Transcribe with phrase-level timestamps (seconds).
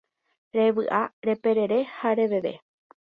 [0.55, 2.59] Revy'a, reperere ha reveve